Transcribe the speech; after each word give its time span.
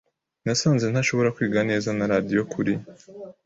Nasanze 0.45 0.85
ntashobora 0.89 1.33
kwiga 1.35 1.59
neza 1.69 1.89
na 1.97 2.05
radio 2.11 2.41
kuri. 2.53 2.73